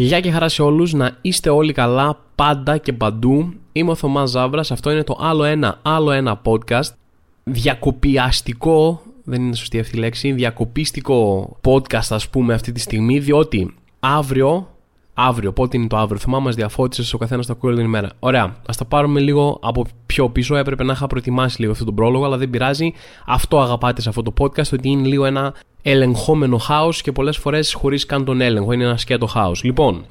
[0.00, 3.52] Γεια και χαρά σε όλους, να είστε όλοι καλά πάντα και παντού.
[3.72, 6.88] Είμαι ο Θωμάς Ζάβρας, αυτό είναι το άλλο ένα, άλλο ένα podcast.
[7.44, 13.74] Διακοπιαστικό, δεν είναι σωστή αυτή η λέξη, διακοπίστικο podcast ας πούμε αυτή τη στιγμή, διότι
[14.00, 14.68] αύριο,
[15.14, 18.10] αύριο, πότε είναι το αύριο, Θωμά μας διαφώτισες ο καθένας το ακούει όλη την ημέρα.
[18.18, 21.94] Ωραία, ας τα πάρουμε λίγο από πιο πίσω, έπρεπε να είχα προετοιμάσει λίγο αυτό τον
[21.94, 22.92] πρόλογο, αλλά δεν πειράζει.
[23.26, 27.72] Αυτό αγαπάτε σε αυτό το podcast, ότι είναι λίγο ένα ελεγχόμενο χάος και πολλές φορές
[27.72, 28.72] χωρίς καν τον έλεγχο.
[28.72, 29.62] Είναι ένα σκέτο χάος.
[29.62, 30.04] Λοιπόν,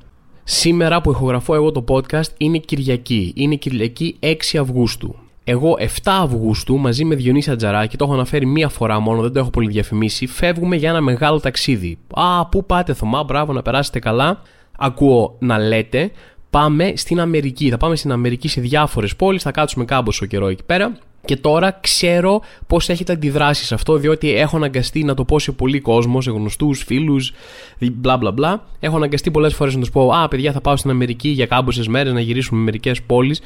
[0.44, 3.34] σήμερα που ηχογραφώ εγώ το podcast είναι Κυριακή.
[3.36, 5.16] Είναι Κυριακή 6 Αυγούστου.
[5.44, 9.40] Εγώ 7 Αυγούστου μαζί με Διονύση Ατζαράκη, το έχω αναφέρει μία φορά μόνο, δεν το
[9.40, 11.98] έχω πολύ διαφημίσει, φεύγουμε για ένα μεγάλο ταξίδι.
[12.14, 14.42] Α, πού πάτε Θωμά, μπράβο να περάσετε καλά.
[14.80, 16.12] Ακούω να λέτε,
[16.50, 17.70] πάμε στην Αμερική.
[17.70, 20.98] Θα πάμε στην Αμερική σε διάφορες πόλεις, θα κάτσουμε κάμποσο καιρό εκεί πέρα.
[21.26, 25.52] Και τώρα ξέρω πώς έχετε αντιδράσει σε αυτό, διότι έχω αναγκαστεί να το πω σε
[25.52, 27.34] πολύ κόσμος, σε γνωστούς, φίλους,
[27.80, 28.64] μπλα μπλα μπλα.
[28.80, 31.88] Έχω αναγκαστεί πολλές φορές να τους πω: Α, παιδιά, θα πάω στην Αμερική για κάμποσες
[31.88, 33.42] μέρες να γυρίσουμε μερικές πόλεις.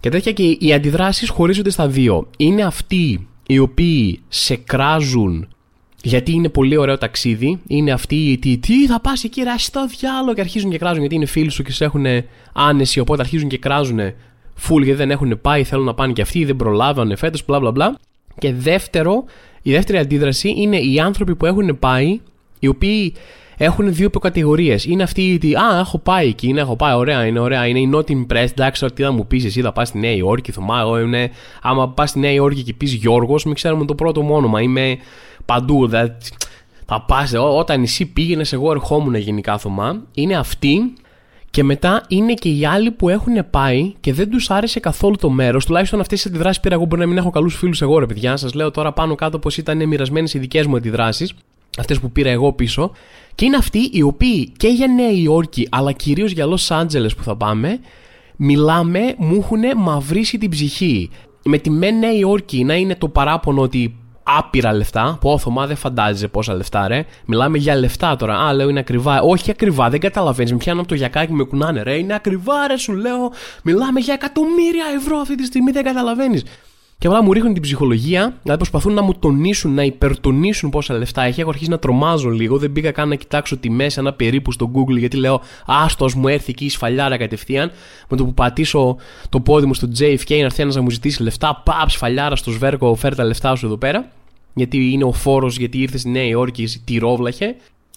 [0.00, 2.26] Και τέτοια και οι αντιδράσεις χωρίζονται στα δύο.
[2.36, 5.48] Είναι αυτοί οι οποίοι σε κράζουν
[6.02, 7.60] γιατί είναι πολύ ωραίο ταξίδι.
[7.66, 11.00] Είναι αυτοί οι τι, τι θα πας εκεί, ρε, στο διάλογο και αρχίζουν και κράζουν
[11.00, 12.04] γιατί είναι φίλοι σου και σε έχουν
[12.52, 13.00] άνεση.
[13.00, 13.98] Οπότε αρχίζουν και κράζουν
[14.68, 17.70] full γιατί δεν έχουν πάει, θέλουν να πάνε και αυτοί, δεν προλάβανε φέτος, μπλα μπλα
[17.70, 17.98] μπλα.
[18.38, 19.24] Και δεύτερο,
[19.62, 22.20] η δεύτερη αντίδραση είναι οι άνθρωποι που έχουν πάει,
[22.58, 23.14] οι οποίοι
[23.56, 24.84] έχουν δύο υποκατηγορίες.
[24.84, 27.66] Είναι αυτοί οι Α, έχω πάει εκεί, είναι, έχω πάει, ωραία, είναι ωραία.
[27.66, 28.50] Είναι οι not impressed.
[28.50, 30.52] Εντάξει, τι θα μου πεις, εσύ θα πας στη Νέα Υόρκη.
[30.52, 31.30] Θωμά, εγώ είναι.
[31.62, 34.60] Άμα πας στη Νέα Υόρκη και πεις Γιώργος, μην ξέρουμε το πρώτο μου όνομα.
[34.60, 34.96] Είμαι
[35.50, 35.86] παντού.
[35.86, 36.16] Δηλαδή,
[36.86, 40.02] θα πας, όταν εσύ πήγαινες, εγώ ερχόμουν γενικά Θωμά.
[40.14, 40.92] Είναι αυτοί
[41.50, 45.30] και μετά είναι και οι άλλοι που έχουν πάει και δεν τους άρεσε καθόλου το
[45.30, 45.66] μέρος.
[45.66, 46.84] Τουλάχιστον αυτές τι αντιδράσεις πήρα εγώ.
[46.84, 48.36] Μπορεί να μην έχω καλούς φίλους εγώ, ρε παιδιά.
[48.36, 51.34] Σας λέω τώρα πάνω κάτω πώς ήταν μοιρασμένες οι δικές μου αντιδράσεις.
[51.78, 52.90] Αυτές που πήρα εγώ πίσω.
[53.34, 57.22] Και είναι αυτοί οι οποίοι και για Νέα Υόρκη, αλλά κυρίως για Los Angeles που
[57.22, 57.80] θα πάμε,
[58.36, 61.10] μιλάμε, μου έχουν μαυρίσει την ψυχή.
[61.44, 63.99] Με τη με Νέα Υόρκη να είναι το παράπονο ότι
[64.38, 65.18] άπειρα λεφτά.
[65.20, 67.04] Που Θωμά δεν φαντάζεσαι πόσα λεφτά, ρε.
[67.24, 68.38] Μιλάμε για λεφτά τώρα.
[68.38, 69.20] Α, λέω είναι ακριβά.
[69.20, 70.52] Όχι ακριβά, δεν καταλαβαίνεις.
[70.52, 71.96] Με πιάνω από το γιακάκι με κουνάνε, ρε.
[71.96, 73.32] Είναι ακριβά, ρε, σου λέω.
[73.62, 76.44] Μιλάμε για εκατομμύρια ευρώ αυτή τη στιγμή, δεν καταλαβαίνεις.
[77.00, 81.22] Και απλά μου ρίχνουν την ψυχολογία, δηλαδή προσπαθούν να μου τονίσουν, να υπερτονίσουν πόσα λεφτά
[81.22, 81.40] έχει.
[81.40, 82.58] Έχω αρχίσει να τρομάζω λίγο.
[82.58, 86.50] Δεν πήγα καν να κοιτάξω τιμέ ένα περίπου στο Google, γιατί λέω Άστος, μου έρθει
[86.50, 87.70] εκεί η σφαλιάρα κατευθείαν.
[88.08, 88.96] Με το που πατήσω
[89.28, 91.62] το πόδι μου στο JFK, να έρθει ένας να μου ζητήσει λεφτά.
[91.64, 94.08] Παπ, σφαλιάρα στο σβέρκο, φέρει τα λεφτά σου εδώ πέρα
[94.54, 97.56] γιατί είναι ο φόρος, γιατί ήρθε στη Νέα Υόρκη, τη ρόβλαχε.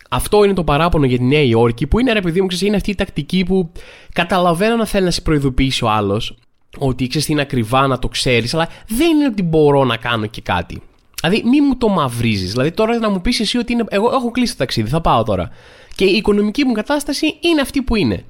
[0.10, 2.76] Αυτό είναι το παράπονο για τη Νέα Υόρκη, που είναι ρε παιδί μου, ξέρεις, είναι
[2.76, 3.72] αυτή η τακτική που
[4.14, 6.38] καταλαβαίνω να θέλει να σε προειδοποιήσει ο άλλος,
[6.78, 10.42] ότι ξέρεις είναι ακριβά να το ξέρεις, αλλά δεν είναι ότι μπορώ να κάνω και
[10.42, 10.82] κάτι.
[11.22, 12.52] Δηλαδή, μη μου το μαυρίζεις.
[12.52, 15.24] Δηλαδή, τώρα να μου πεις εσύ ότι είναι, εγώ έχω κλείσει το ταξίδι, θα πάω
[15.24, 15.50] τώρα.
[15.96, 18.26] Και η οικονομική μου κατάσταση είναι αυτή που είναι.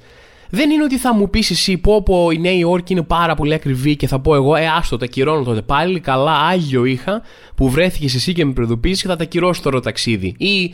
[0.55, 3.53] Δεν είναι ότι θα μου πεις εσύ πω πω η Νέα Υόρκη είναι πάρα πολύ
[3.53, 5.61] ακριβή και θα πω εγώ, ε, άστο, τα κυρώνω τότε.
[5.61, 7.21] Πάλι καλά, άγιο είχα
[7.55, 10.35] που βρέθηκες εσύ και με προειδοποίησες και θα τα κυρώσω τώρα το ταξίδι.
[10.37, 10.73] Ή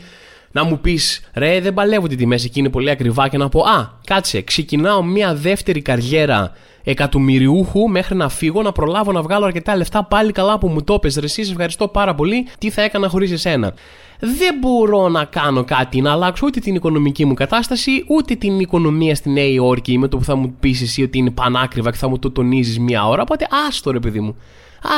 [0.52, 3.60] να μου πεις, ρε, δεν παλεύω τη τιμή εκεί είναι πολύ ακριβά και να πω,
[3.60, 6.52] Α, κάτσε, ξεκινάω μια δεύτερη καριέρα
[6.84, 10.04] εκατομμυριούχου μέχρι να φύγω, να προλάβω να βγάλω αρκετά λεφτά.
[10.04, 12.46] Πάλι καλά που μου το πες, ρε, εσύ, ευχαριστώ πάρα πολύ.
[12.58, 13.74] Τι θα έκανα χωρίς εσένα;
[14.20, 19.14] Δεν μπορώ να κάνω κάτι, να αλλάξω ούτε την οικονομική μου κατάσταση, ούτε την οικονομία
[19.14, 22.08] στη Νέα Υόρκη με το που θα μου πεις εσύ ότι είναι πανάκριβα και θα
[22.08, 23.22] μου το τονίζεις μία ώρα.
[23.22, 24.36] Οπότε άστο ρε παιδί μου.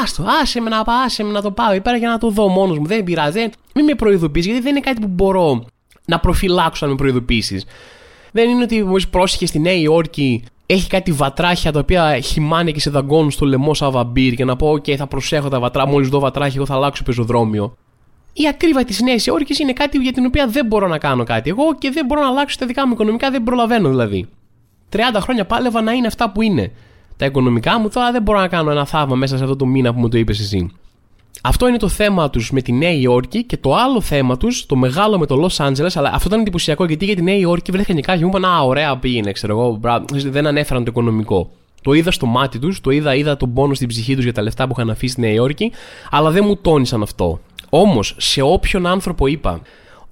[0.02, 1.74] Άστο, άσε με να πάω, άσε με να το πάω.
[1.74, 2.86] Υπέρα για να το δω μόνος μου.
[2.86, 3.40] Δεν πειράζει.
[3.74, 5.64] Μην με προειδοποιήσει, γιατί δεν είναι κάτι που μπορώ
[6.04, 7.64] να προφυλάξω αν με προειδοποιήσεις.
[8.32, 12.80] Δεν είναι ότι μόλι πρόσεχε στη Νέα Υόρκη έχει κάτι βατράχια τα οποία χυμάνε και
[12.80, 15.86] σε δαγκώνουν στο λαιμό σαν βαμπύρ και να πω: OK, θα προσέχω τα βατρά.
[15.86, 17.76] Μόλις δω βατράχια, εγώ θα αλλάξω πεζοδρόμιο
[18.32, 21.50] η ακρίβεια της Νέας Υόρκης είναι κάτι για την οποία δεν μπορώ να κάνω κάτι.
[21.50, 24.28] Εγώ και δεν μπορώ να αλλάξω τα δικά μου οικονομικά, δεν προλαβαίνω δηλαδή.
[24.92, 26.72] 30 χρόνια πάλευα να είναι αυτά που είναι.
[27.16, 29.94] Τα οικονομικά μου τώρα δεν μπορώ να κάνω ένα θαύμα μέσα σε αυτό το μήνα
[29.94, 30.70] που μου το είπες εσύ.
[31.42, 34.76] Αυτό είναι το θέμα τους με τη Νέα Υόρκη και το άλλο θέμα τους, το
[34.76, 37.96] μεγάλο με το Los Angeles, αλλά αυτό ήταν εντυπωσιακό γιατί για τη Νέα Υόρκη βρέθηκαν
[37.96, 39.80] και κάποιοι μου είπαν Α, ωραία πήγαινε, ξέρω εγώ,
[40.12, 41.50] δεν ανέφεραν το οικονομικό.
[41.82, 44.42] Το είδα στο μάτι τους, το είδα, είδα τον πόνο στην ψυχή τους για τα
[44.42, 45.72] λεφτά που είχαν αφήσει στη Νέα Υόρκη,
[46.10, 47.40] αλλά δεν μου τόνισαν αυτό.
[47.70, 49.60] Όμως, σε όποιον άνθρωπο είπα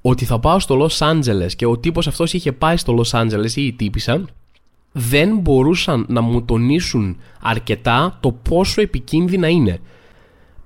[0.02, 3.52] ότι θα πάω στο Los Angeles και ο τύπος αυτός είχε πάει στο Los Angeles
[3.54, 4.24] ή η τύπησα,
[4.92, 9.80] δεν μπορούσαν να μου τονίσουν αρκετά το πόσο επικίνδυνα είναι.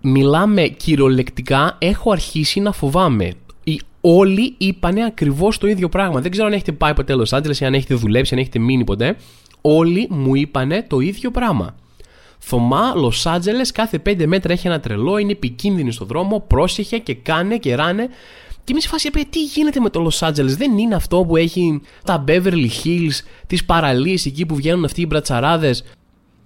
[0.01, 3.33] Μιλάμε κυριολεκτικά, έχω αρχίσει να φοβάμαι.
[3.65, 6.21] Οι όλοι είπανε ακριβώς το ίδιο πράγμα.
[6.21, 8.85] Δεν ξέρω αν έχετε πάει ποτέ Los Angeles ή αν έχετε δουλέψει, αν έχετε μείνει
[8.85, 9.17] ποτέ.
[9.61, 11.75] Όλοι μου είπανε το ίδιο πράγμα.
[12.39, 17.15] Θωμά, Λο Άντζελε, κάθε 5 μέτρα έχει ένα τρελό, είναι επικίνδυνη στο δρόμο, πρόσεχε και
[17.15, 18.09] κάνε και ράνε.
[18.65, 21.81] Και εμεί σε φάση, τι γίνεται με το Los Angeles, δεν είναι αυτό που έχει
[22.05, 25.85] τα Beverly Hills, τις παραλίες εκεί που βγαίνουν αυτοί οι μπρατσαράδες;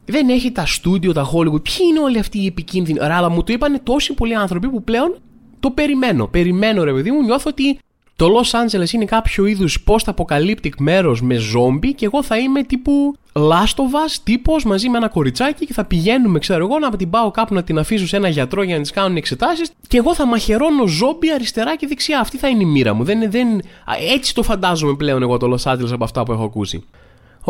[0.04, 1.62] Δεν έχει τα στούντιο, τα Hollywood.
[1.62, 4.82] Ποιοι είναι όλοι αυτοί οι επικίνδυνοι; Ρε, αλλά μου το είπαν τόσοι πολλοί άνθρωποι που
[4.82, 5.18] πλέον
[5.60, 6.26] το περιμένω.
[6.26, 7.78] Περιμένω, ρε παιδί μου, νιώθω ότι
[8.18, 13.14] το Los Angeles είναι κάποιο είδους post-apocalyptic μέρος με ζόμπι και εγώ θα είμαι τύπου
[13.32, 17.10] Last of Us τύπος μαζί με ένα κοριτσάκι και θα πηγαίνουμε, ξέρω εγώ, να την
[17.10, 20.14] πάω κάπου να την αφήσω σε ένα γιατρό για να της κάνουν εξετάσεις και εγώ
[20.14, 22.20] θα μαχαιρώνω ζόμπι αριστερά και δεξιά.
[22.20, 23.04] Αυτή θα είναι η μοίρα μου.
[23.04, 23.48] Δεν, δεν...
[24.14, 26.84] Έτσι το φαντάζομαι πλέον εγώ το Los Angeles από αυτά που έχω ακούσει.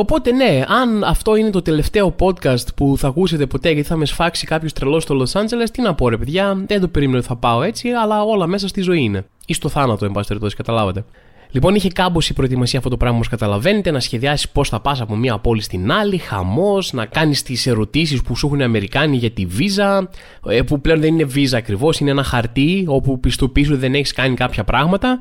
[0.00, 4.06] Οπότε ναι, αν αυτό είναι το τελευταίο podcast που θα ακούσετε ποτέ γιατί θα με
[4.06, 7.26] σφάξει κάποιος τρελός στο Los Angeles, τι να πω ρε παιδιά, δεν το περίμενα ότι
[7.26, 9.24] θα πάω έτσι, αλλά όλα μέσα στη ζωή είναι.
[9.46, 11.04] Ή στο θάνατο, εν πάση περιπτώσει, καταλάβατε.
[11.50, 15.00] Λοιπόν, είχε κάμποση η προετοιμασία αυτό το πράγμα, όπως καταλαβαίνετε, να σχεδιάσεις πώς θα πας
[15.00, 19.16] από μία πόλη στην άλλη, χαμός, να κάνεις τις ερωτήσεις που σου έχουν οι Αμερικάνοι
[19.16, 20.10] για τη βίζα,
[20.48, 24.12] ε, που πλέον δεν είναι βίζα ακριβώς, είναι ένα χαρτί όπου πιστοποιεί ότι δεν έχεις
[24.12, 25.20] κάνει κάποια πράγματα.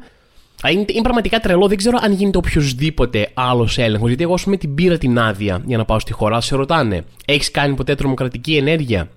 [0.71, 1.67] Είναι, είναι πραγματικά τρελό.
[1.67, 4.07] Δεν ξέρω αν γίνεται οποιοδήποτε άλλος έλεγχος.
[4.07, 6.41] Γιατί εγώ, ας πούμε, την πήρα την άδεια για να πάω στη χώρα.
[6.41, 9.09] Σε ρωτάνε, έχεις κάνει ποτέ τρομοκρατική ενέργεια;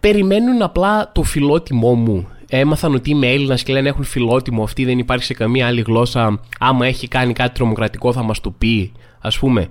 [0.00, 2.28] Περιμένουν απλά το φιλότιμό μου.
[2.48, 4.62] Έμαθαν ότι είμαι Έλληνας και λένε έχουν φιλότιμο.
[4.62, 6.40] Αυτή δεν υπάρχει σε καμία άλλη γλώσσα.
[6.58, 8.92] Άμα έχει κάνει κάτι τρομοκρατικό, θα μας το πει.
[9.20, 9.68] Α πούμε.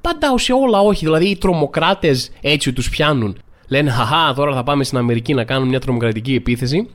[0.00, 1.04] Πάντα σε όλα όχι.
[1.04, 3.36] Δηλαδή οι τρομοκράτες έτσι τους πιάνουν.
[3.68, 6.88] Λένε, Χαχά, τώρα θα πάμε στην Αμερική να κάνουμε μια τρομοκρατική επίθεση.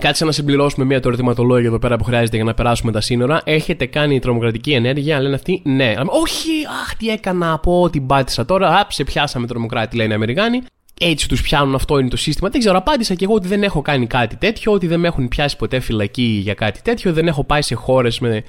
[0.00, 3.40] Κάτσε να συμπληρώσουμε μία το ερωτηματολόγιο εδώ πέρα που χρειάζεται για να περάσουμε τα σύνορα.
[3.44, 5.94] Έχετε κάνει τρομοκρατική ενέργεια, λένε αυτοί, ναι.
[6.06, 6.50] Όχι,
[6.82, 8.68] αχ, τι έκανα, από την πάτησα τώρα.
[8.68, 10.62] Α, σε πιάσαμε τρομοκράτη, λένε οι Αμερικάνοι.
[11.00, 12.48] Έτσι τους πιάνουν, αυτό είναι το σύστημα.
[12.48, 15.28] Δεν ξέρω, απάντησα και εγώ ότι δεν έχω κάνει κάτι τέτοιο, ότι δεν με έχουν
[15.28, 18.42] πιάσει ποτέ φυλακή για κάτι τέτοιο, δεν έχω πάει σε χώρες με...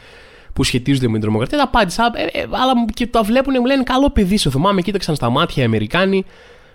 [0.53, 1.63] που σχετίζονται με την τρομοκρατία.
[1.63, 5.29] Απάντησα, ε, ε, αλλά και το βλέπουν, μου λένε καλό παιδί, σου θυμάμαι, κοίταξαν στα
[5.29, 6.25] μάτια οι Αμερικάνοι.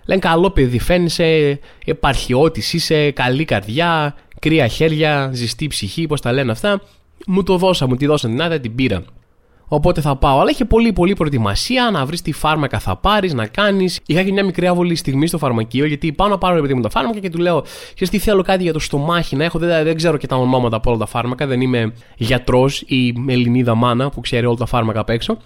[0.06, 6.52] Λένε καλό παιδί, φαίνεσαι επαρχιώτης, είσαι καλή καρδιά, κρύα χέρια, ζεστή ψυχή, πώς τα λένε
[6.52, 6.80] αυτά.
[7.26, 9.04] Μου το δώσα, μου τη δώσαν την άδεια, την πήρα.
[9.68, 10.40] Οπότε θα πάω.
[10.40, 14.00] Αλλά είχε πολύ πολύ προετοιμασία να βρεις τι φάρμακα θα πάρεις, να κάνεις.
[14.06, 16.90] Είχα και μια μικρή άβολη στιγμή στο φαρμακείο, γιατί πάω να πάρω επειδή μου τα
[16.90, 17.64] φάρμακα και του λέω:
[17.94, 19.58] Ξέρετε τι θέλω κάτι για το στομάχι να έχω.
[19.58, 21.46] Δεν, δεν ξέρω και τα ονόματα από όλα τα φάρμακα.
[21.46, 25.36] Δεν είμαι γιατρός ή Ελληνίδα μάνα που ξέρει όλα τα φάρμακα απ' έξω.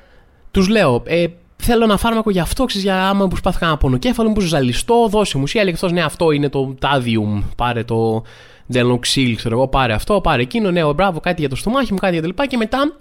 [0.51, 1.25] Τους λέω: ε,
[1.63, 5.39] Θέλω ένα φάρμακο για αυτό, ξέρεις, για άμα μου σπάθει κανένα πονοκέφαλο, μου ζαλιστό, δώσε
[5.39, 5.45] μου.
[5.53, 7.43] Ή έλεγε αυτός, ναι, αυτό είναι το τάδιουμ.
[7.57, 8.23] Πάρε το
[8.73, 12.13] Ντελοξίλ, ξέρω εγώ, πάρε αυτό, πάρε εκείνο, ναι, μπράβο, κάτι για το στομάχι μου, κάτι
[12.13, 12.47] για τα λοιπά.
[12.47, 12.97] Και μετά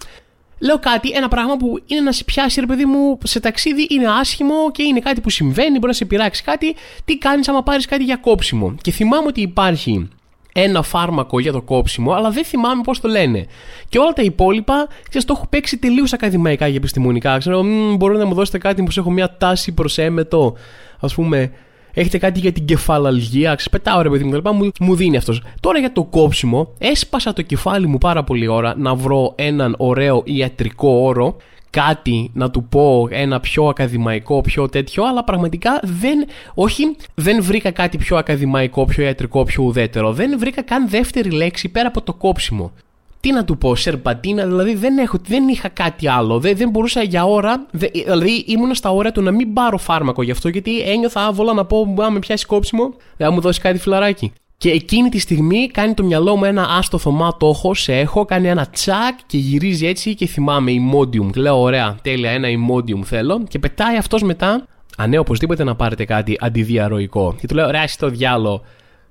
[0.58, 4.06] λέω κάτι, ένα πράγμα που είναι να σε πιάσει, ρε παιδί μου, σε ταξίδι είναι
[4.20, 6.74] άσχημο και είναι κάτι που συμβαίνει, μπορεί να σε πειράξει κάτι.
[7.04, 10.08] Τι κάνεις άμα πάρεις κάτι για κόψιμο; Και θυμάμαι ότι υπάρχει
[10.52, 13.46] ένα φάρμακο για το κόψιμο, αλλά δεν θυμάμαι πώς το λένε.
[13.88, 17.38] Και όλα τα υπόλοιπα, ξέρεις, το έχω παίξει τελείως ακαδημαϊκά για επιστημονικά.
[17.38, 17.62] Ξέρω,
[17.96, 20.56] μπορείτε να μου δώσετε κάτι που έχω μια τάση προ έμετο,
[21.00, 21.52] ας πούμε,
[21.98, 25.42] έχετε κάτι για την κεφαλαλγία, ξεπετάω ρε παιδί μου, μου, μου δίνει αυτός.
[25.60, 30.22] Τώρα για το κόψιμο, έσπασα το κεφάλι μου πάρα πολύ ώρα να βρω έναν ωραίο
[30.24, 31.36] ιατρικό όρο,
[31.70, 36.24] κάτι να του πω ένα πιο ακαδημαϊκό, πιο τέτοιο, αλλά πραγματικά δεν,
[36.54, 40.12] όχι, δεν βρήκα κάτι πιο ακαδημαϊκό, πιο ιατρικό, πιο ουδέτερο.
[40.12, 42.72] Δεν βρήκα καν δεύτερη λέξη πέρα από το κόψιμο
[43.20, 46.38] τι να του πω, σερπαντίνα, δηλαδή δεν, έχω, δεν είχα κάτι άλλο.
[46.38, 50.30] Δεν, δεν μπορούσα για ώρα, δηλαδή ήμουν στα ώρα του να μην πάρω φάρμακο γι'
[50.30, 54.32] αυτό, γιατί ένιωθα άβολα να πω, αν με πιάσει κόψιμο, δεν μου δώσει κάτι φιλαράκι.
[54.58, 58.24] Και εκείνη τη στιγμή κάνει το μυαλό μου ένα άστο θωμά, το έχω, σε έχω,
[58.24, 61.30] κάνει ένα τσακ και γυρίζει έτσι και θυμάμαι ημόντιουμ.
[61.34, 63.44] Λέω, ωραία, τέλεια, ένα ημόντιουμ θέλω.
[63.48, 67.36] Και πετάει αυτός μετά, α ναι, οπωσδήποτε να πάρετε κάτι αντιδιαρροϊκό.
[67.40, 68.62] Και του λέω, ωραία, το διάλογο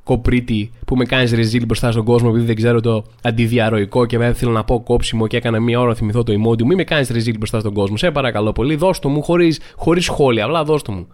[0.08, 4.34] κοπρίτη που με κάνεις ρεζίλ μπροστά στον κόσμο επειδή δεν ξέρω το αντιδιαρροϊκό και δεν
[4.34, 6.66] θέλω να πω κόψιμο και έκανα μία ώρα να θυμηθώ το ημόντιο.
[6.66, 7.98] Μην με κάνεις ρεζίλ μπροστά στον κόσμο.
[7.98, 10.46] Σε παρακαλώ πολύ, δώσ' το μου χωρίς χωρίς σχόλια.
[10.46, 11.08] Απλά δώσ' το μου.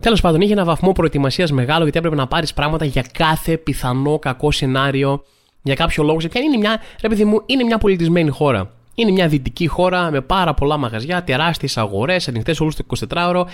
[0.00, 4.18] Τέλος πάντων, είχε ένα βαθμό προετοιμασίας μεγάλο γιατί έπρεπε να πάρεις πράγματα για κάθε πιθανό
[4.18, 5.22] κακό σενάριο.
[5.62, 8.70] Για κάποιο λόγο, γιατί είναι μια, ρε παιδί μου, είναι μια πολιτισμένη χώρα.
[9.00, 13.44] Είναι μια δυτική χώρα με πάρα πολλά μαγαζιά, τεράστιες αγορές, ανοιχτές όλους το 24ωρο.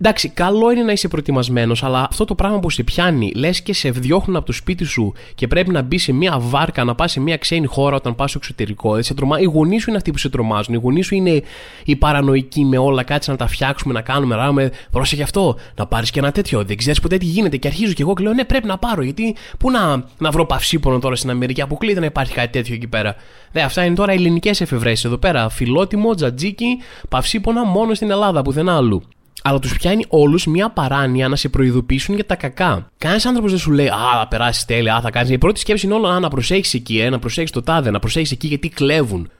[0.00, 3.74] Εντάξει, καλό είναι να είσαι προετοιμασμένος, αλλά αυτό το πράγμα που σε πιάνει, λες και
[3.74, 7.12] σε διώχνουν από το σπίτι σου και πρέπει να μπει σε μια βάρκα, να πας
[7.12, 8.94] σε μια ξένη χώρα όταν πας στο εξωτερικό.
[8.94, 9.40] Δεν σε τρομα...
[9.40, 10.74] Οι γονείς σου είναι αυτοί που σε τρομάζουν.
[10.74, 11.42] Οι γονείς σου είναι
[11.84, 13.02] οι παρανοϊκοί με όλα.
[13.02, 14.70] Κάτσε να τα φτιάξουμε, να κάνουμε, να κάνουμε.
[14.90, 16.64] Πρόσεχε αυτό, να πάρεις και ένα τέτοιο.
[16.64, 17.56] Δεν ξέρεις ποτέ τι γίνεται.
[17.56, 19.02] Και αρχίζω και εγώ και λέω ναι, πρέπει να πάρω.
[19.02, 22.86] Γιατί πού να, να βρω παυσίπονο τώρα στην Αμερική, αποκλείται να υπάρχει κάτι τέτοιο εκεί
[22.86, 23.16] πέρα.
[23.52, 25.48] Δε, αυτά είναι τώρα ελληνικές εφευρέσεις εδώ πέρα.
[25.48, 29.02] Φιλότιμο, τζατζίκι, παυσίπονα μόνο στην Ελλάδα, πουθενά άλλου
[29.42, 32.90] αλλά τους πιάνει όλους μια παράνοια να σε προειδοποιήσουν για τα κακά.
[32.98, 35.30] Κανένα άνθρωπος δεν σου λέει Α, θα περάσεις τέλεια, α, θα κάνεις.
[35.30, 38.30] Η πρώτη σκέψη είναι όλα να προσέχεις εκεί, ε, να προσέχεις το τάδε, να προσέχεις
[38.30, 39.30] εκεί γιατί κλέβουν.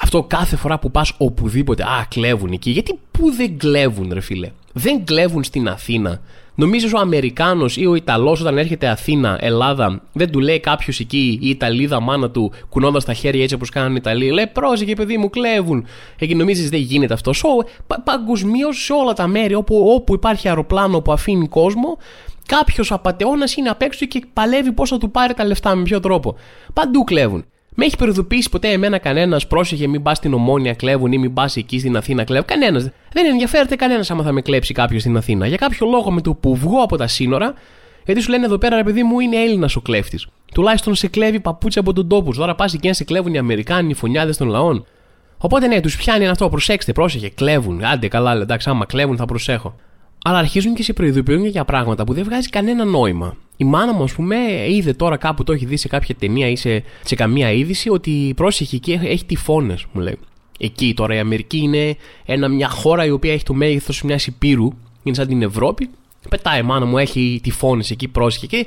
[0.00, 2.70] Αυτό κάθε φορά που πας οπουδήποτε, Α, κλέβουν εκεί.
[2.70, 4.50] Γιατί πού δεν κλέβουν, ρε φίλε.
[4.72, 6.20] Δεν κλέβουν στην Αθήνα.
[6.60, 11.38] Νομίζεις ο Αμερικάνος ή ο Ιταλός όταν έρχεται Αθήνα, Ελλάδα, δεν του λέει κάποιος εκεί
[11.42, 15.16] η Ιταλίδα μάνα του, κουνώντας τα χέρια έτσι όπως κάνουν οι Ιταλοί, λέει πρόσεχε παιδί
[15.16, 15.86] μου, κλέβουν.
[16.18, 17.32] Εκεί νομίζεις δεν γίνεται αυτό.
[17.86, 21.98] Πα, Παγκοσμίως σε όλα τα μέρη όπου, όπου υπάρχει αεροπλάνο που αφήνει κόσμο,
[22.46, 26.00] κάποιος απαταιώνα είναι απ' έξω και παλεύει πώς θα του πάρει τα λεφτά, με ποιο
[26.00, 26.36] τρόπο.
[26.72, 27.44] Παντού κλέβουν.
[27.74, 31.56] Με έχει προειδοποιήσει ποτέ εμένα κανένας, πρόσεχε, μην πας στην Ομόνια κλέβουν ή μην πας
[31.56, 32.46] εκεί στην Αθήνα κλέβουν.
[32.46, 32.90] Κανένας.
[33.12, 35.46] Δεν ενδιαφέρεται κανένας άμα θα με κλέψει κάποιος στην Αθήνα.
[35.46, 37.54] Για κάποιο λόγο με το που βγω από τα σύνορα,
[38.04, 40.26] γιατί σου λένε εδώ πέρα, ρε παιδί μου, είναι Έλληνας ο κλέφτης.
[40.54, 42.34] Τουλάχιστον σε κλέβει παπούτσια από τον τόπο.
[42.34, 44.86] Τώρα πας εκεί να σε κλέβουν οι Αμερικάνοι, οι φωνιάδες των λαών.
[45.38, 47.84] Οπότε ναι, τους πιάνει αυτό, προσέξτε, πρόσεχε, κλέβουν.
[47.84, 49.74] Άντε καλά, εντάξει, άμα κλέβουν θα προσέχω.
[50.24, 53.36] Αλλά αρχίζουν και σε προειδοποιούν για πράγματα που δεν βγάζει κανένα νόημα.
[53.60, 54.36] Η μάνα μου, ας πούμε,
[54.68, 58.32] είδε τώρα κάπου το έχει δει σε κάποια ταινία ή σε, σε καμία είδηση ότι
[58.36, 60.18] πρόσεχε εκεί έχει τυφώνες, μου λέει.
[60.58, 64.72] Εκεί τώρα η Αμερική είναι ένα, μια χώρα η οποία έχει το μέγεθος μιας υπήρου,
[65.02, 65.90] είναι σαν την Ευρώπη.
[66.28, 68.46] Πετάει η μάνα μου, έχει τυφώνες εκεί, πρόσεχε.
[68.46, 68.66] Και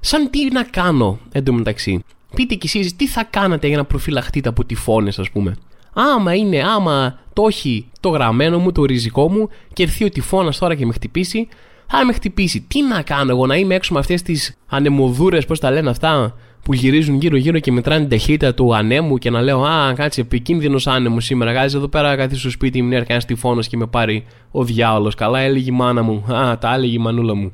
[0.00, 2.04] σαν τι να κάνω εντωμεταξύ.
[2.34, 5.56] Πείτε κι εσείς τι θα κάνατε για να προφυλαχτείτε από τυφώνες, ας πούμε;
[5.92, 10.58] Άμα είναι, άμα το έχει το γραμμένο μου, το ριζικό μου και έρθει ο τυφώνας
[10.58, 11.48] τώρα και με χτυπήσει,
[11.86, 12.60] θα με χτυπήσει.
[12.68, 16.34] Τι να κάνω εγώ, να είμαι έξω με αυτές τις ανεμοδούρες, πώς τα λένε αυτά,
[16.64, 20.86] που γυρίζουν γύρω-γύρω και μετράνε την ταχύτητα του ανέμου και να λέω Α, κάτσε, επικίνδυνος
[20.86, 21.52] άνεμος σήμερα.
[21.52, 25.14] Κάτσε εδώ πέρα, καθίσει στο σπίτι μου, έρθει ένα τυφώνας και με πάρει ο διάολος.
[25.14, 26.24] Καλά, έλεγε η μάνα μου.
[26.34, 27.52] Α, τα έλεγε η μανούλα μου.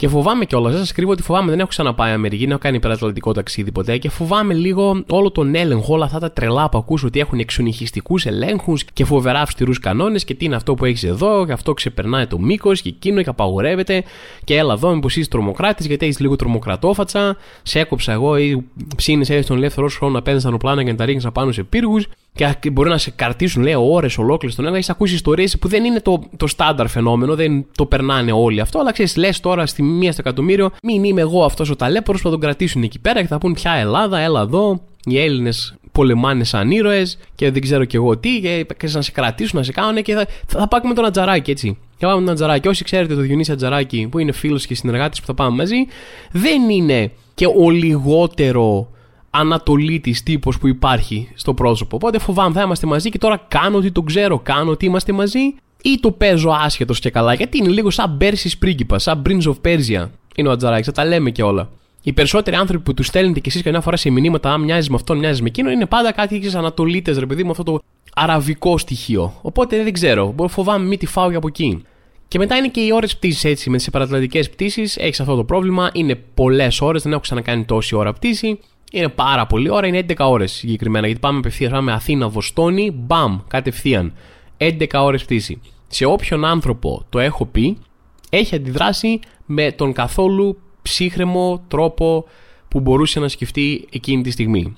[0.00, 2.76] Και φοβάμαι κιόλας, δεν σας κρύβω ότι φοβάμαι, δεν έχω ξαναπάει Αμερική, δεν έχω κάνει
[2.76, 3.98] υπερατλαντικό ταξίδι ποτέ.
[3.98, 8.16] Και φοβάμαι λίγο όλο τον έλεγχο, όλα αυτά τα τρελά που ακούς ότι έχουν εξονυχιστικού
[8.24, 12.26] ελέγχους και φοβερά αυστηρούς κανόνες και τι είναι αυτό που έχεις εδώ, και αυτό ξεπερνάει
[12.26, 14.04] το μήκος και εκείνο και απαγορεύεται.
[14.44, 18.64] Και έλα εδώ, μήπως είσαι τρομοκράτης γιατί έχεις λίγο τρομοκρατόφατσα, σε έκοψα εγώ ή
[18.96, 22.06] ψήνεις έτσι τον ελεύθερο χρόνο να παίρνεις αεροπλάνα και να τα ρίχνεις πάνω σε πύργους
[22.32, 24.76] και μπορεί να σε καρτίσουν, λέει, ώρες ολόκληρες στον ένα.
[24.76, 28.78] Έχεις ακούσει ιστορίες που δεν είναι το, το στάνταρ φαινόμενο, δεν το περνάνε όλοι αυτό.
[28.78, 32.26] Αλλά ξέρεις, λες τώρα στη μία στο εκατομμύριο, μην είμαι εγώ αυτός ο ταλέπορος που
[32.26, 34.80] θα τον κρατήσουν εκεί πέρα και θα πούν πια Ελλάδα, έλα εδώ.
[35.04, 39.10] Οι Έλληνες πολεμάνε σαν ήρωες και δεν ξέρω κι εγώ τι, και, και να σε
[39.10, 41.78] κρατήσουν, να σε κάνουν και θα, θα πάμε με τον Ατζαράκι έτσι.
[41.96, 42.68] Και πάμε με τον Ατζαράκι.
[42.68, 45.76] Όσοι ξέρετε το Διονύση Ατζαράκι, που είναι φίλος και συνεργάτης που θα πάμε μαζί,
[46.30, 48.88] δεν είναι και ο λιγότερο
[49.30, 51.96] ανατολίτη τύπος που υπάρχει στο πρόσωπο.
[51.96, 55.54] Οπότε φοβάμαι θα είμαστε μαζί και τώρα κάνω ότι το ξέρω, κάνω ότι είμαστε μαζί
[55.82, 57.34] ή το παίζω άσχετος και καλά.
[57.34, 60.08] Γιατί είναι λίγο σαν Μπέρση πρίγκιπα, σαν Prince of Persia.
[60.36, 61.70] Είναι ο Ατζαράκης, θα τα λέμε και όλα.
[62.02, 64.94] Οι περισσότεροι άνθρωποι που τους στέλνετε κι εσείς καμιά φορά σε μηνύματα, αν μοιάζεις με
[64.94, 67.80] αυτόν, μοιάζεις με εκείνο, είναι πάντα κάτι εξή Ανατολίτες, ρε παιδί μου, αυτό το
[68.14, 69.34] αραβικό στοιχείο.
[69.42, 71.82] Οπότε δεν ξέρω, φοβάμαι μη τη φάω από εκεί.
[72.28, 73.70] Και μετά είναι και οι ώρες πτήσης έτσι.
[73.70, 75.90] Με τις παρατλαντικέ πτήσεις έχεις αυτό το πρόβλημα.
[75.92, 78.58] Είναι πολλές ώρες, δεν έχω ξανακάνει τόση ώρα πτήση.
[78.90, 81.06] Είναι πάρα πολύ ώρα, είναι 11 ώρες συγκεκριμένα.
[81.06, 84.12] Γιατί πάμε απευθείας, πάμε Αθήνα, Βοστόνη, μπαμ, κατευθείαν.
[84.56, 85.60] 11 ώρες πτήση.
[85.88, 87.78] Σε όποιον άνθρωπο το έχω πει,
[88.30, 92.24] έχει αντιδράσει με τον καθόλου ψύχρεμο τρόπο
[92.68, 94.74] που μπορούσε να σκεφτεί εκείνη τη στιγμή.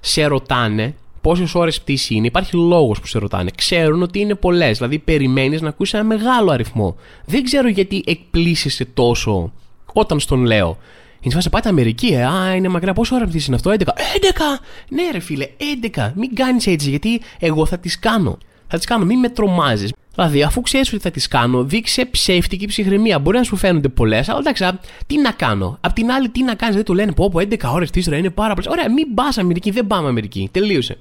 [0.00, 3.50] Σε ρωτάνε πόσες ώρες πτήση είναι, υπάρχει λόγος που σε ρωτάνε.
[3.54, 6.96] Ξέρουν ότι είναι πολλές, δηλαδή περιμένεις να ακούσεις ένα μεγάλο αριθμό.
[7.24, 9.52] Δεν ξέρω γιατί εκπλήσεσαι τόσο
[9.92, 10.78] όταν στον λέω.
[11.20, 12.24] Είναι φάση πάτε Αμερική, ε.
[12.24, 12.92] Α, είναι μακριά.
[12.92, 13.74] Πόσο ώρα πτήση είναι αυτό, 11.
[13.74, 13.82] 11!
[14.88, 15.46] Ναι, ρε φίλε,
[15.96, 16.12] 11.
[16.14, 18.38] Μην κάνεις έτσι, γιατί εγώ θα τις κάνω.
[18.66, 19.92] Θα τις κάνω, μην με τρομάζεις.
[20.14, 23.18] Δηλαδή, αφού ξέρεις ότι θα τις κάνω, δείξε ψεύτικη ψυχραιμία.
[23.18, 24.64] Μπορεί να σου φαίνονται πολλές, αλλά εντάξει,
[25.06, 25.78] τι να κάνω.
[25.80, 28.30] Απ' την άλλη, τι να κάνεις, δεν του λένε πω, πω 11 ώρες τύστερα είναι
[28.30, 28.70] πάρα πολλές.
[28.70, 30.48] Ωραία, μην πας Αμερική, δεν πάμε Αμερική.
[30.52, 30.98] Τελείωσε.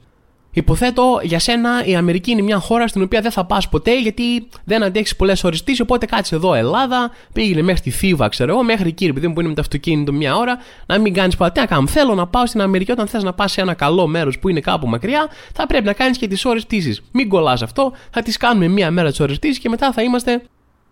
[0.51, 4.47] Υποθέτω για σένα η Αμερική είναι μια χώρα στην οποία δεν θα πας ποτέ γιατί
[4.63, 8.87] δεν αντέχεις πολλές ώρε Οπότε κάτσε εδώ Ελλάδα, πήγαινε μέχρι τη Θήβα, ξέρω εγώ, μέχρι
[8.87, 11.51] εκεί, επειδή μου είναι με το αυτοκίνητο μια ώρα, να μην κάνεις ποτέ.
[11.51, 14.07] Τι να κάνω, θέλω να πάω στην Αμερική όταν θες να πας σε ένα καλό
[14.07, 17.01] μέρος που είναι κάπου μακριά, θα πρέπει να κάνεις και τις ώρε πτήση.
[17.11, 20.41] Μην κολλάς αυτό, θα τις κάνουμε μία μέρα τις ώρε πτήση και μετά θα είμαστε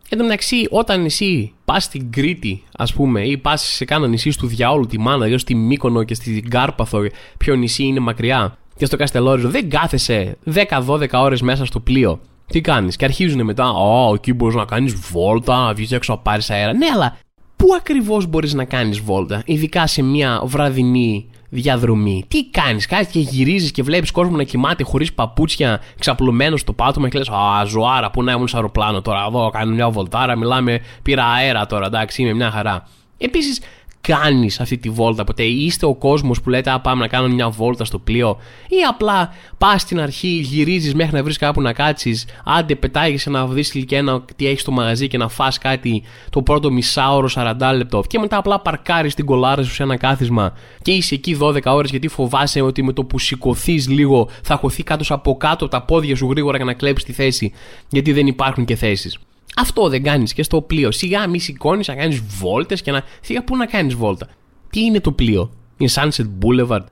[0.09, 4.37] Εν τω μεταξύ, όταν εσύ πας στην Κρήτη, ας πούμε, ή πας σε κάνα νησί
[4.37, 6.99] του διαόλου, τη Μάνα, δηλαδή στη Μύκονο και στην Κάρπαθο,
[7.37, 12.19] ποιο νησί είναι μακριά, και στο Καστελόριζο δεν κάθεσαι 10-12 ώρες μέσα στο πλοίο.
[12.51, 16.19] Τι κάνεις, και αρχίζουν μετά, Ω, εκεί μπορείς να κάνεις βόλτα, να βγεις έξω να
[16.19, 16.73] πάρεις αέρα.
[16.73, 17.17] Ναι, αλλά
[17.55, 23.19] πού ακριβώς μπορείς να κάνεις βόλτα, ειδικά σε μια βραδινή διαδρομή; Τι κάνεις, κάτι και
[23.19, 28.09] γυρίζεις και βλέπεις κόσμο να κοιμάται χωρίς παπούτσια, ξαπλωμένος στο πάτωμα και λες: Α, ζωάρα,
[28.11, 29.25] πού να ήμουν σε αεροπλάνο τώρα.
[29.27, 32.87] Εδώ κάνω μια βολτάρα, μιλάμε, πήρα αέρα τώρα, εντάξει, είμαι μια χαρά.
[33.17, 33.61] Επίσης,
[34.07, 37.49] κάνεις αυτή τη βόλτα ποτέ, είστε ο κόσμος που λέτε Α, πάμε να κάνουμε μια
[37.49, 38.37] βόλτα στο πλοίο,
[38.67, 43.47] ή απλά πας στην αρχή, γυρίζεις μέχρι να βρεις κάπου να κάτσεις, άντε πετάγεσαι να
[43.47, 47.53] δεις και ένα τι έχεις στο μαγαζί και να φά κάτι το πρώτο μισάωρο 40
[47.75, 51.61] λεπτό, και μετά απλά παρκάρεις την κολάρα σου σε ένα κάθισμα και είσαι εκεί 12
[51.65, 55.81] ώρες γιατί φοβάσαι ότι με το που σηκωθείς λίγο θα χωθεί κάτω από κάτω τα
[55.81, 57.51] πόδια σου γρήγορα για να κλέψεις τη θέση,
[57.89, 59.17] γιατί δεν υπάρχουν και θέσεις.
[59.57, 60.91] Αυτό δεν κάνεις και στο πλοίο.
[60.91, 63.03] Σιγά μη σηκώνεις να κάνεις βόλτες και να.
[63.21, 64.27] Σιγά πού να κάνεις βόλτα.
[64.69, 66.83] Τι είναι το πλοίο, Είναι Sunset Boulevard.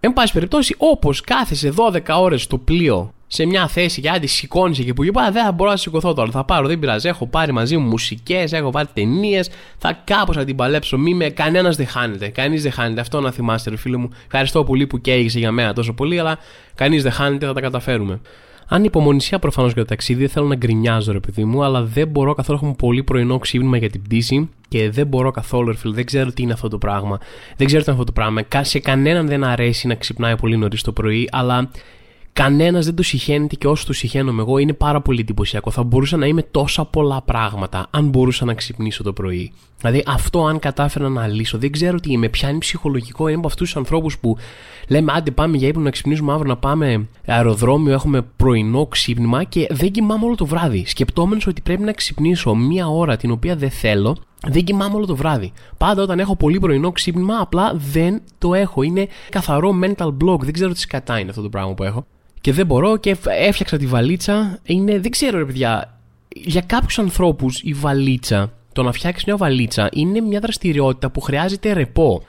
[0.00, 4.78] Εν πάση περιπτώσει, όπως κάθεσαι 12 ώρες στο πλοίο σε μια θέση και άντι σηκώνεις
[4.78, 6.30] εκεί που είπα, δεν θα μπορώ να σηκωθώ τώρα.
[6.30, 7.08] Θα πάρω, δεν πειράζει.
[7.08, 9.50] Έχω πάρει μαζί μου μουσικές, έχω πάρει ταινίες.
[9.78, 10.98] Θα κάπως να την παλέψω.
[10.98, 12.28] Μη με κανένας δεν χάνεται.
[12.28, 13.00] Κανείς δεν χάνεται.
[13.00, 14.08] Αυτό να θυμάστε, ρε φίλε μου.
[14.24, 16.38] Ευχαριστώ πολύ που καίγησε για μένα τόσο πολύ, αλλά
[16.74, 18.20] κανείς δεν χάνεται, θα τα καταφέρουμε.
[18.74, 22.08] Αν υπομονησία προφανώς για το ταξίδι, δεν θέλω να γκρινιάζω ρε παιδί μου, αλλά δεν
[22.08, 22.58] μπορώ καθόλου.
[22.58, 25.94] Έχουμε πολύ πρωινό ξύπνημα για την πτήση και δεν μπορώ καθόλου, ρε φίλε.
[25.94, 27.18] Δεν ξέρω τι είναι αυτό το πράγμα.
[27.56, 28.42] Δεν ξέρω τι είναι αυτό το πράγμα.
[28.60, 31.70] Σε κανέναν δεν αρέσει να ξυπνάει πολύ νωρίς το πρωί, αλλά
[32.34, 35.70] Κανένας δεν το συχαίνεται και όσο το συχαίνομαι εγώ είναι πάρα πολύ εντυπωσιακό.
[35.70, 39.52] Θα μπορούσα να είμαι τόσα πολλά πράγματα αν μπορούσα να ξυπνήσω το πρωί.
[39.78, 41.58] Δηλαδή αυτό αν κατάφερα να λύσω.
[41.58, 42.28] Δεν ξέρω τι είμαι.
[42.28, 43.28] Πιάνει ψυχολογικό.
[43.28, 44.36] Είμαι από αυτούς τους ανθρώπους που
[44.88, 47.92] λέμε άντε πάμε για ύπνο να ξυπνήσουμε αύριο να πάμε αεροδρόμιο.
[47.92, 50.84] Έχουμε πρωινό ξύπνημα και δεν κοιμάμαι όλο το βράδυ.
[50.86, 55.16] Σκεπτόμενος ότι πρέπει να ξυπνήσω μία ώρα την οποία δεν θέλω δεν κοιμάμαι όλο το
[55.16, 55.52] βράδυ.
[55.78, 58.82] Πάντα όταν έχω πολύ πρωινό ξύπνημα, απλά δεν το έχω.
[58.82, 60.38] Είναι καθαρό mental block.
[60.38, 62.06] Δεν ξέρω τι σκατά είναι αυτό το πράγμα που έχω
[62.42, 64.58] και δεν μπορώ και έφτιαξα τη βαλίτσα.
[64.62, 69.88] Είναι, δεν ξέρω ρε παιδιά, για κάποιους ανθρώπους η βαλίτσα, το να φτιάξεις μια βαλίτσα
[69.92, 72.22] είναι μια δραστηριότητα που χρειάζεται ρεπό.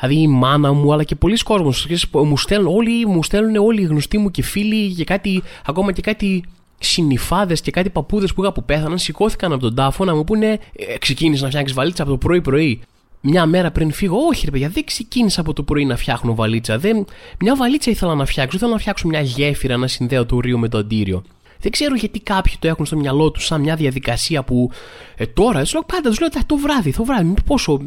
[0.00, 1.72] Δηλαδή η μάνα μου αλλά και πολλοί κόσμοι
[2.12, 6.00] μου στέλνουν όλοι, μου στέλνουν όλοι οι γνωστοί μου και φίλοι και κάτι, ακόμα και
[6.00, 6.44] κάτι
[6.78, 10.58] συνυφάδες και κάτι παππούδες που είχα που πέθαναν, σηκώθηκαν από τον τάφο να μου πούνε
[10.72, 12.80] «Ε, Ξεκίνησες να φτιάξεις βαλίτσα από το πρωί-πρωί
[13.20, 16.78] μια μέρα πριν φύγω, όχι ρε παιδιά, δεν ξεκίνησα από το πρωί να φτιάχνω βαλίτσα.
[16.78, 17.04] Δεν...
[17.40, 18.56] Μια βαλίτσα ήθελα να φτιάξω.
[18.56, 21.22] Ήθελα να φτιάξω μια γέφυρα να συνδέω το ρίο με το αντίριο.
[21.60, 24.70] Δεν ξέρω γιατί κάποιοι το έχουν στο μυαλό τους σαν μια διαδικασία που
[25.16, 27.86] ε, τώρα, σου λέω πάντα, τους λέω το βράδυ, το βράδυ, πόσο, 20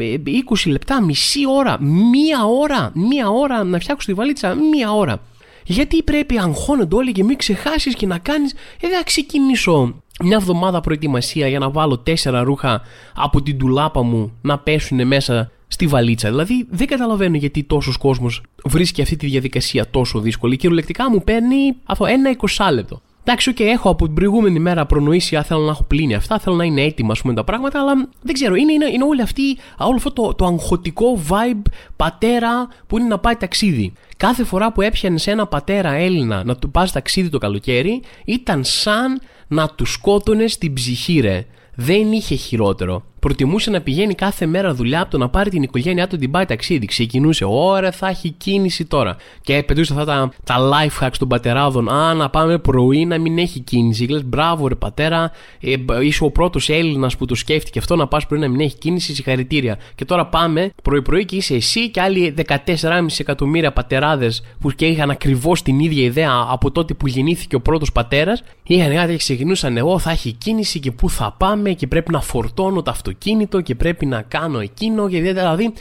[0.65, 5.21] ε, λεπτά, μισή ώρα, μία ώρα, μία ώρα να φτιάξω τη βαλίτσα, μία ώρα.
[5.65, 10.37] Γιατί πρέπει αγχώνονται όλοι και μην ξεχάσεις και να κάνεις, ε, δεν θα ξεκινήσω μια
[10.37, 12.81] εβδομάδα προετοιμασία για να βάλω τέσσερα ρούχα
[13.15, 16.29] από την τουλάπα μου να πέσουν μέσα στη βαλίτσα.
[16.29, 20.55] Δηλαδή δεν καταλαβαίνω γιατί τόσος κόσμος βρίσκει αυτή τη διαδικασία τόσο δύσκολη.
[20.55, 23.01] Κυριολεκτικά μου παίρνει αυτό ένα εικοσάλεπτο.
[23.23, 26.55] Εντάξει, okay, έχω από την προηγούμενη μέρα προνοήσει, αν θέλω να έχω πλύνει αυτά, θέλω
[26.55, 28.55] να είναι έτοιμα πούμε, τα πράγματα, αλλά δεν ξέρω.
[28.55, 33.19] Είναι, είναι, είναι όλη αυτή, όλο αυτό το, το αγχωτικό vibe πατέρα που είναι να
[33.19, 33.93] πάει ταξίδι.
[34.17, 39.21] Κάθε φορά που έπιανε ένα πατέρα Έλληνα να του πας ταξίδι το καλοκαίρι, ήταν σαν
[39.49, 41.45] να τους σκότωνε στην ψυχή, ρε.
[41.75, 43.03] Δεν είχε χειρότερο.
[43.19, 46.45] Προτιμούσε να πηγαίνει κάθε μέρα δουλειά από το να πάρει την οικογένειά του την πάει
[46.45, 46.85] ταξίδι.
[46.85, 49.15] Ξεκινούσε, ώρα θα έχει κίνηση τώρα.
[49.41, 51.89] Και πετούσε αυτά τα, τα life hacks των πατεράδων.
[51.89, 54.05] Α, να πάμε πρωί να μην έχει κίνηση.
[54.05, 58.25] Λες, μπράβο ρε πατέρα, ε, είσαι ο πρώτος Έλληνας που το σκέφτηκε αυτό να πας
[58.25, 59.13] πρωί να μην έχει κίνηση.
[59.13, 59.77] Συγχαρητήρια.
[59.95, 65.09] Και τώρα πάμε πρωί-πρωί και είσαι εσύ και άλλοι 14,5 εκατομμύρια πατεράδες που και είχαν
[65.09, 68.43] ακριβώς την ίδια ιδέα από τότε που γεννήθηκε ο πρώτος πατέρας.
[68.63, 72.21] Είχαν κάτι και ξεκινούσαν εγώ, θα έχει κίνηση και πού θα πάμε και πρέπει να
[72.21, 75.73] φορτώνω τα αυτοκίνητο και πρέπει να κάνω εκείνο και δηλαδή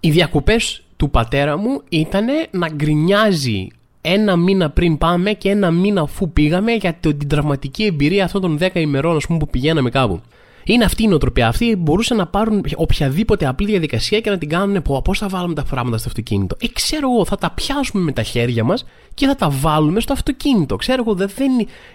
[0.00, 3.68] οι διακοπές του πατέρα μου ήταν να γκρινιάζει
[4.00, 8.58] ένα μήνα πριν πάμε και ένα μήνα αφού πήγαμε για την τραυματική εμπειρία αυτών των
[8.60, 10.20] 10 ημερών πούμε, που πηγαίναμε κάπου.
[10.64, 11.48] Είναι αυτή η νοοτροπία.
[11.48, 14.82] Αυτοί μπορούσαν να πάρουν οποιαδήποτε απλή διαδικασία και να την κάνουν.
[15.04, 16.56] Πώς θα βάλουμε τα πράγματα στο αυτοκίνητο.
[16.60, 20.12] Ε, ξέρω εγώ, θα τα πιάσουμε με τα χέρια μας και θα τα βάλουμε στο
[20.12, 20.76] αυτοκίνητο.
[20.76, 21.30] Ξέρω εγώ, δεν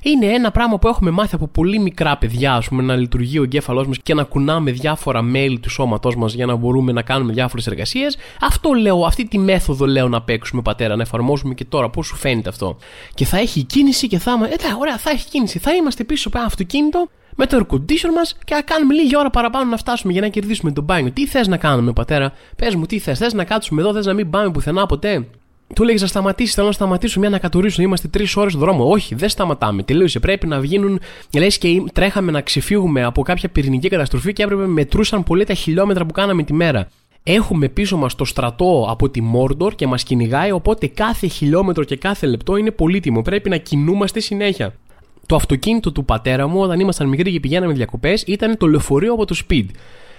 [0.01, 3.43] είναι ένα πράγμα που έχουμε μάθει από πολύ μικρά παιδιά, ας πούμε, να λειτουργεί ο
[3.43, 7.33] εγκέφαλός μας και να κουνάμε διάφορα μέλη του σώματός μας για να μπορούμε να κάνουμε
[7.33, 8.17] διάφορες εργασίες.
[8.41, 11.89] Αυτό λέω, αυτή τη μέθοδο λέω να παίξουμε πατέρα, να εφαρμόσουμε και τώρα.
[11.89, 12.77] Πώς σου φαίνεται αυτό;
[13.13, 14.31] Και θα έχει κίνηση και θα.
[14.31, 15.59] Ε, ωραία, θα έχει κίνηση.
[15.59, 17.07] Θα είμαστε πίσω από ένα αυτοκίνητο
[17.39, 20.27] με το air condition μας και να κάνουμε λίγη ώρα παραπάνω να φτάσουμε για να
[20.27, 21.11] κερδίσουμε τον μπάνιο.
[21.11, 24.13] Τι θες να κάνουμε, πατέρα, πες μου, τι θες, θες να κάτσουμε εδώ, θες να
[24.13, 25.27] μην πάμε πουθενά ποτέ;
[25.75, 27.85] Του λέγε να σταματήσεις, θέλω να σταματήσουμε μια να κατουρίσουμε.
[27.85, 28.89] Είμαστε τρεις ώρες στο δρόμο.
[28.89, 29.83] Όχι, δεν σταματάμε.
[29.83, 30.19] Τελείωσε.
[30.19, 30.99] Πρέπει να βγαίνουν.
[31.37, 36.05] Λες και τρέχαμε να ξεφύγουμε από κάποια πυρηνική καταστροφή και έπρεπε μετρούσαν πολύ τα χιλιόμετρα
[36.05, 36.87] που κάναμε τη μέρα.
[37.23, 41.95] Έχουμε πίσω μας το στρατό από τη Μόρντορ και μας κυνηγάει, οπότε κάθε χιλιόμετρο και
[41.95, 43.21] κάθε λεπτό είναι πολύτιμο.
[43.21, 44.73] Πρέπει να κινούμαστε συνέχεια.
[45.29, 49.25] Το αυτοκίνητο του πατέρα μου όταν ήμασταν μικροί και πηγαίναμε διακοπές ήταν το λεωφορείο από
[49.25, 49.65] το speed.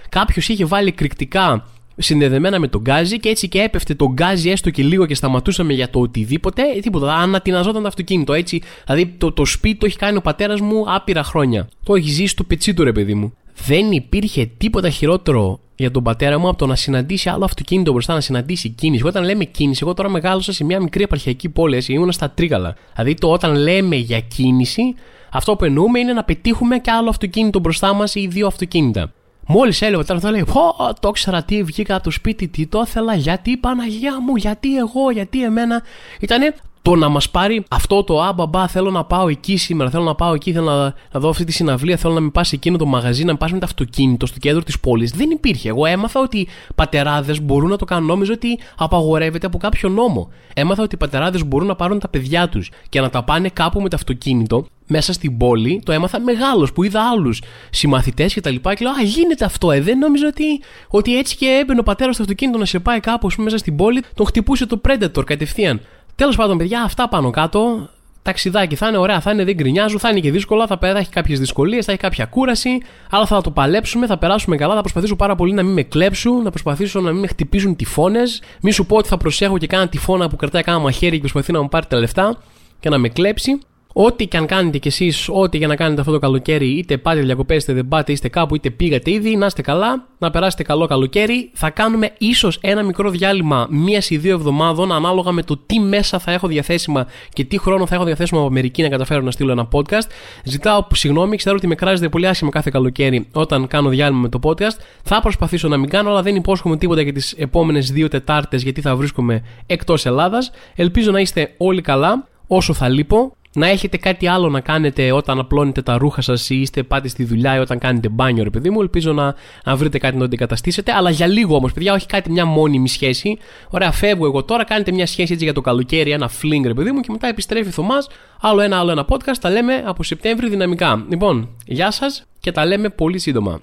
[0.08, 4.70] Κάποιος είχε βάλει εκρηκτικά συνδεδεμένα με τον γκάζι και έτσι και έπεφτε το γκάζι έστω
[4.70, 6.62] και λίγο και σταματούσαμε για το οτιδήποτε.
[6.76, 8.62] Ε, τίποτα, ανατιναζόταν το αυτοκίνητο έτσι.
[8.86, 11.68] Δηλαδή το, το σπίτι το έχει κάνει ο πατέρας μου άπειρα χρόνια.
[11.84, 13.32] Το έχει ζήσει στο πετσί του ρε παιδί μου.
[13.66, 18.14] Δεν υπήρχε τίποτα χειρότερο για τον πατέρα μου από το να συναντήσει άλλο αυτοκίνητο μπροστά,
[18.14, 19.06] να συναντήσει κίνηση.
[19.06, 22.74] Όταν λέμε κίνηση, εγώ τώρα μεγάλωσα σε μια μικρή επαρχιακή πόλη, έτσι, ήμουν στα Τρίγαλα.
[22.94, 24.94] Δηλαδή, το όταν λέμε για κίνηση,
[25.32, 29.12] αυτό που εννοούμε είναι να πετύχουμε και άλλο αυτοκίνητο μπροστά μας ή δύο αυτοκίνητα.
[29.46, 32.82] Μόλις έλεγε τώρα θα λέει: Πω, το ξέρα τι βγήκα από το σπίτι, τι το
[32.86, 35.82] ήθελα, γιατί Παναγία μου, γιατί εγώ, γιατί εμένα.
[36.20, 40.04] Ήτανε το Το να μας πάρει αυτό το άμπαμπα, θέλω να πάω εκεί σήμερα, θέλω
[40.04, 42.76] να πάω εκεί, θέλω να, να δω αυτή τη συναυλία, θέλω να με πας εκείνο
[42.76, 45.10] το μαγαζί, να με πας με το αυτοκίνητο στο κέντρο της πόλης.
[45.10, 45.68] Δεν υπήρχε.
[45.68, 48.06] Εγώ έμαθα ότι πατεράδες μπορούν να το κάνουν.
[48.06, 50.28] Νόμιζα ότι απαγορεύεται από κάποιο νόμο.
[50.54, 53.80] Έμαθα ότι οι πατεράδες μπορούν να πάρουν τα παιδιά τους και να τα πάνε κάπου
[53.80, 55.82] με το αυτοκίνητο μέσα στην πόλη.
[55.84, 58.74] Το έμαθα μεγάλος που είδα άλλους συμμαθητές και τα λοιπά.
[58.74, 59.80] Και λέω Α, γίνεται αυτό, ε.
[59.80, 60.44] Δεν νόμιζα ότι,
[60.88, 64.02] ότι έτσι και έμπαινε ο πατέρας στο αυτοκίνητο να σε πάει κάπου μέσα στην πόλη,
[64.14, 65.80] τον χτυπούσε το Predator κατευθείαν.
[66.20, 67.88] Τέλος πάντων, παιδιά, αυτά πάνω κάτω.
[68.22, 71.10] Ταξιδάκι θα είναι ωραία, θα είναι δεν γκρινιάζω, θα είναι και δύσκολα, θα, θα έχει
[71.10, 72.78] κάποιες δυσκολίες, θα έχει κάποια κούραση,
[73.10, 76.42] αλλά θα το παλέψουμε, θα περάσουμε καλά, θα προσπαθήσω πάρα πολύ να μην με κλέψουν,
[76.42, 78.42] να προσπαθήσω να μην με χτυπήσουν τυφώνες.
[78.60, 81.52] Μη σου πω ότι θα προσέχω και κάνα τυφώνα που κρατάει κάνα μαχαίρι και προσπαθεί
[81.52, 82.38] να μου πάρει τα λεφτά
[82.80, 83.58] και να με κλέψει.
[83.92, 87.20] Ό,τι και αν κάνετε κι εσείς, ό,τι για να κάνετε αυτό το καλοκαίρι, είτε πάτε
[87.20, 90.86] διακοπέ, είτε δεν πάτε, είστε κάπου, είτε πήγατε ήδη, να είστε καλά, να περάσετε καλό
[90.86, 91.50] καλοκαίρι.
[91.54, 96.18] Θα κάνουμε ίσως ένα μικρό διάλειμμα μίας ή δύο εβδομάδων, ανάλογα με το τι μέσα
[96.18, 99.52] θα έχω διαθέσιμα και τι χρόνο θα έχω διαθέσιμο από Αμερική να καταφέρω να στείλω
[99.52, 100.08] ένα podcast.
[100.44, 104.38] Ζητάω συγγνώμη, ξέρω ότι με κράζετε πολύ άσχημα κάθε καλοκαίρι όταν κάνω διάλειμμα με το
[104.42, 104.78] podcast.
[105.02, 108.80] Θα προσπαθήσω να μην κάνω, αλλά δεν υπόσχομαι τίποτα για τις επόμενες δύο Τετάρτες, γιατί
[108.80, 110.50] θα βρίσκομαι εκτός Ελλάδας.
[110.74, 115.38] Ελπίζω να είστε όλοι καλά όσο θα λείπω να έχετε κάτι άλλο να κάνετε όταν
[115.38, 118.70] απλώνετε τα ρούχα σας ή είστε πάτε στη δουλειά ή όταν κάνετε μπάνιο, ρε παιδί
[118.70, 118.80] μου.
[118.80, 119.34] Ελπίζω να,
[119.64, 120.92] να βρείτε κάτι να το αντικαταστήσετε.
[120.92, 123.38] Αλλά για λίγο όμως, παιδιά, όχι κάτι μια μόνιμη σχέση.
[123.70, 126.90] Ωραία, φεύγω εγώ τώρα, κάνετε μια σχέση έτσι για το καλοκαίρι, ένα fling, ρε παιδί
[126.92, 128.08] μου, και μετά επιστρέφει Θωμάς.
[128.40, 129.38] Άλλο ένα, άλλο ένα podcast.
[129.40, 131.06] Τα λέμε από Σεπτέμβρη δυναμικά.
[131.08, 133.60] Λοιπόν, γεια σας και τα λέμε πολύ σύντομα.